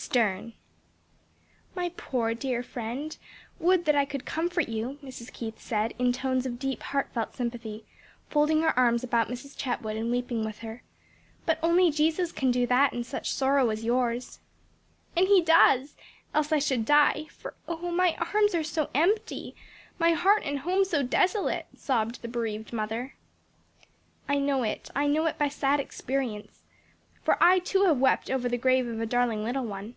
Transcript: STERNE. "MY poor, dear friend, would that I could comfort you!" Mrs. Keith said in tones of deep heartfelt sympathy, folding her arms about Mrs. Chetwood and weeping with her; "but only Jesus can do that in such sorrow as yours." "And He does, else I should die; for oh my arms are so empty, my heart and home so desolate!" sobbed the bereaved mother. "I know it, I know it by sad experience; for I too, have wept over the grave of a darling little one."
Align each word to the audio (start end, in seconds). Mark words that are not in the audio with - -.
STERNE. 0.00 0.54
"MY 1.74 1.90
poor, 1.98 2.32
dear 2.32 2.62
friend, 2.62 3.14
would 3.58 3.84
that 3.84 3.94
I 3.96 4.06
could 4.06 4.24
comfort 4.24 4.66
you!" 4.66 4.96
Mrs. 5.02 5.30
Keith 5.30 5.60
said 5.60 5.92
in 5.98 6.12
tones 6.14 6.46
of 6.46 6.58
deep 6.58 6.82
heartfelt 6.82 7.34
sympathy, 7.34 7.84
folding 8.30 8.62
her 8.62 8.78
arms 8.78 9.04
about 9.04 9.28
Mrs. 9.28 9.54
Chetwood 9.54 9.96
and 9.98 10.10
weeping 10.10 10.46
with 10.46 10.60
her; 10.60 10.82
"but 11.44 11.58
only 11.62 11.90
Jesus 11.90 12.32
can 12.32 12.50
do 12.50 12.66
that 12.68 12.94
in 12.94 13.04
such 13.04 13.32
sorrow 13.34 13.68
as 13.68 13.84
yours." 13.84 14.38
"And 15.14 15.28
He 15.28 15.42
does, 15.42 15.94
else 16.32 16.52
I 16.52 16.58
should 16.58 16.86
die; 16.86 17.26
for 17.28 17.52
oh 17.66 17.90
my 17.90 18.16
arms 18.32 18.54
are 18.54 18.64
so 18.64 18.88
empty, 18.94 19.54
my 19.98 20.12
heart 20.12 20.42
and 20.42 20.60
home 20.60 20.86
so 20.86 21.02
desolate!" 21.02 21.66
sobbed 21.76 22.22
the 22.22 22.28
bereaved 22.28 22.72
mother. 22.72 23.14
"I 24.26 24.36
know 24.38 24.62
it, 24.62 24.90
I 24.96 25.06
know 25.06 25.26
it 25.26 25.36
by 25.36 25.48
sad 25.50 25.80
experience; 25.80 26.54
for 27.20 27.36
I 27.42 27.58
too, 27.58 27.84
have 27.84 27.98
wept 27.98 28.30
over 28.30 28.48
the 28.48 28.56
grave 28.56 28.86
of 28.86 29.02
a 29.02 29.06
darling 29.06 29.44
little 29.44 29.64
one." 29.64 29.96